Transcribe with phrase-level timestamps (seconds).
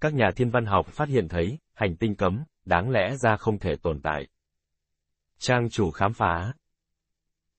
[0.00, 3.58] các nhà thiên văn học phát hiện thấy, hành tinh cấm, đáng lẽ ra không
[3.58, 4.26] thể tồn tại.
[5.38, 6.52] Trang chủ khám phá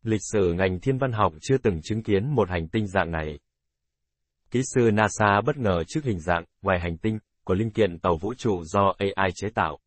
[0.04, 3.40] Lịch sử ngành thiên văn học chưa từng chứng kiến một hành tinh dạng này.
[4.52, 8.18] Kỹ sư NASA bất ngờ trước hình dạng, ngoài hành tinh, của linh kiện tàu
[8.18, 9.80] vũ trụ do AI chế tạo.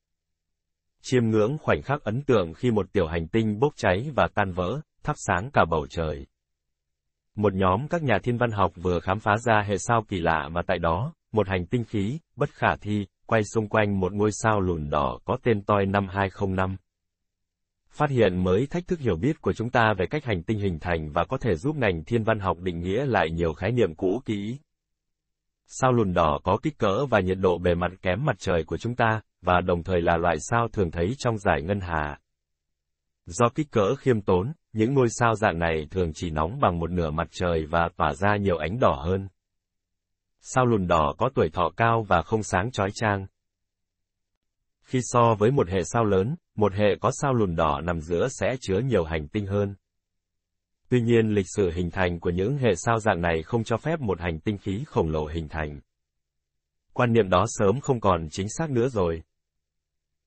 [1.03, 4.53] Chiêm ngưỡng khoảnh khắc ấn tượng khi một tiểu hành tinh bốc cháy và tan
[4.53, 6.27] vỡ, thắp sáng cả bầu trời.
[7.35, 10.49] Một nhóm các nhà thiên văn học vừa khám phá ra hệ sao kỳ lạ
[10.49, 14.31] mà tại đó, một hành tinh khí, bất khả thi, quay xung quanh một ngôi
[14.33, 16.77] sao lùn đỏ có tên toi năm 205.
[17.91, 20.79] Phát hiện mới thách thức hiểu biết của chúng ta về cách hành tinh hình
[20.81, 23.95] thành và có thể giúp ngành thiên văn học định nghĩa lại nhiều khái niệm
[23.95, 24.59] cũ kỹ.
[25.67, 28.77] Sao lùn đỏ có kích cỡ và nhiệt độ bề mặt kém mặt trời của
[28.77, 32.19] chúng ta, và đồng thời là loại sao thường thấy trong giải ngân hà.
[33.27, 36.91] Do kích cỡ khiêm tốn, những ngôi sao dạng này thường chỉ nóng bằng một
[36.91, 39.29] nửa mặt trời và tỏa ra nhiều ánh đỏ hơn.
[40.47, 43.27] Sao lùn đỏ có tuổi thọ cao và không sáng chói chang.
[44.83, 48.29] Khi so với một hệ sao lớn, một hệ có sao lùn đỏ nằm giữa
[48.29, 49.75] sẽ chứa nhiều hành tinh hơn.
[50.89, 54.01] Tuy nhiên lịch sử hình thành của những hệ sao dạng này không cho phép
[54.01, 55.81] một hành tinh khí khổng lồ hình thành.
[56.93, 59.23] Quan niệm đó sớm không còn chính xác nữa rồi.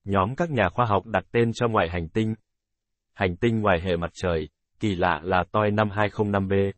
[0.04, 2.36] Nhóm các nhà khoa học đặt tên cho ngoại hành tinh.
[3.14, 6.72] Hành tinh ngoài hệ mặt trời, kỳ lạ là toi 5205b.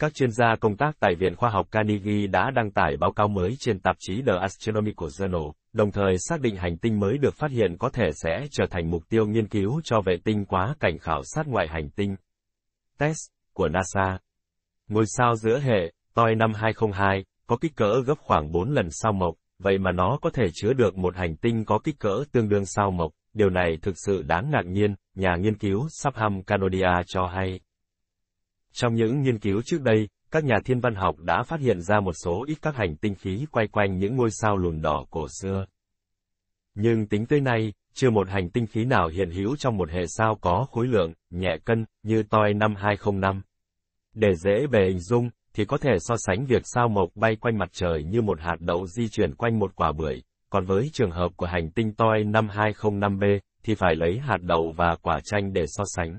[0.00, 3.28] Các chuyên gia công tác tại Viện Khoa học Carnegie đã đăng tải báo cáo
[3.28, 7.34] mới trên tạp chí The Astronomical Journal, đồng thời xác định hành tinh mới được
[7.34, 10.74] phát hiện có thể sẽ trở thành mục tiêu nghiên cứu cho vệ tinh quá
[10.80, 12.16] cảnh khảo sát ngoại hành tinh.
[12.98, 13.18] TESS
[13.54, 14.18] của NASA.
[14.88, 19.12] Ngôi sao giữa hệ, toi năm 202, có kích cỡ gấp khoảng 4 lần sao
[19.12, 22.48] mộc, vậy mà nó có thể chứa được một hành tinh có kích cỡ tương
[22.48, 27.02] đương sao mộc, điều này thực sự đáng ngạc nhiên, nhà nghiên cứu Sapham Canodia
[27.06, 27.60] cho hay.
[28.72, 32.00] Trong những nghiên cứu trước đây, các nhà thiên văn học đã phát hiện ra
[32.00, 35.26] một số ít các hành tinh khí quay quanh những ngôi sao lùn đỏ cổ
[35.40, 35.66] xưa.
[36.74, 40.06] Nhưng tính tới nay, chưa một hành tinh khí nào hiện hữu trong một hệ
[40.06, 43.42] sao có khối lượng, nhẹ cân, như toi năm 205.
[44.14, 47.58] Để dễ bề hình dung, thì có thể so sánh việc sao mộc bay quanh
[47.58, 51.10] mặt trời như một hạt đậu di chuyển quanh một quả bưởi, còn với trường
[51.10, 55.64] hợp của hành tinh toi 5205b, thì phải lấy hạt đậu và quả chanh để
[55.66, 56.18] so sánh.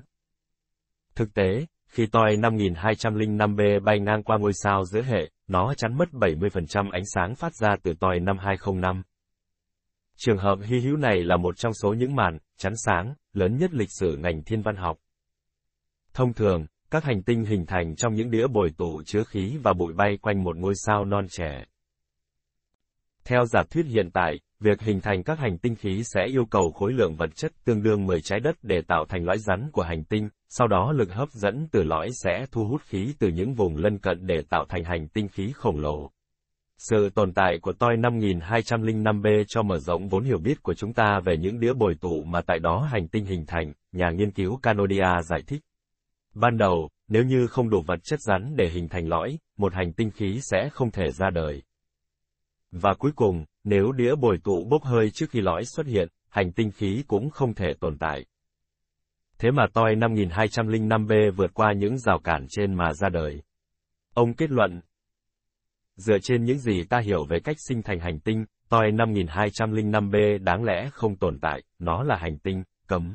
[1.14, 6.08] Thực tế, khi toi 5205b bay ngang qua ngôi sao giữa hệ, nó chắn mất
[6.12, 9.02] 70% ánh sáng phát ra từ toi 5205.
[10.16, 13.74] Trường hợp hy hữu này là một trong số những màn, chắn sáng, lớn nhất
[13.74, 14.98] lịch sử ngành thiên văn học.
[16.14, 19.72] Thông thường, các hành tinh hình thành trong những đĩa bồi tụ chứa khí và
[19.72, 21.64] bụi bay quanh một ngôi sao non trẻ.
[23.24, 26.72] Theo giả thuyết hiện tại, việc hình thành các hành tinh khí sẽ yêu cầu
[26.72, 29.82] khối lượng vật chất tương đương 10 trái đất để tạo thành lõi rắn của
[29.82, 33.54] hành tinh, sau đó lực hấp dẫn từ lõi sẽ thu hút khí từ những
[33.54, 36.10] vùng lân cận để tạo thành hành tinh khí khổng lồ.
[36.78, 41.20] Sự tồn tại của toi 5205b cho mở rộng vốn hiểu biết của chúng ta
[41.24, 44.58] về những đĩa bồi tụ mà tại đó hành tinh hình thành, nhà nghiên cứu
[44.62, 45.62] Canodia giải thích.
[46.34, 49.92] Ban đầu, nếu như không đủ vật chất rắn để hình thành lõi, một hành
[49.92, 51.62] tinh khí sẽ không thể ra đời.
[52.70, 56.52] Và cuối cùng, nếu đĩa bồi tụ bốc hơi trước khi lõi xuất hiện, hành
[56.52, 58.24] tinh khí cũng không thể tồn tại.
[59.42, 63.42] Thế mà toi 5205b vượt qua những rào cản trên mà ra đời.
[64.14, 64.80] Ông kết luận,
[65.96, 70.64] dựa trên những gì ta hiểu về cách sinh thành hành tinh, toi 5205b đáng
[70.64, 73.14] lẽ không tồn tại, nó là hành tinh, cấm.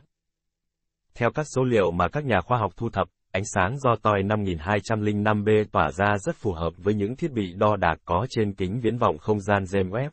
[1.16, 4.24] Theo các số liệu mà các nhà khoa học thu thập, ánh sáng do toi
[4.24, 8.80] 5205b tỏa ra rất phù hợp với những thiết bị đo đạc có trên kính
[8.80, 10.09] viễn vọng không gian James Webb.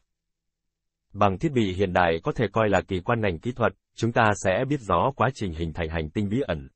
[1.15, 4.13] Bằng thiết bị hiện đại có thể coi là kỳ quan ngành kỹ thuật, chúng
[4.13, 6.69] ta sẽ biết rõ quá trình hình thành hành tinh bí ẩn,